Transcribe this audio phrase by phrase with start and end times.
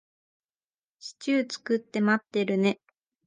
[0.97, 2.79] シチュー作って待ってるね。